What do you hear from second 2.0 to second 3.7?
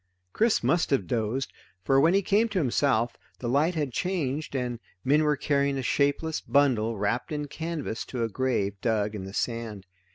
when he came to himself the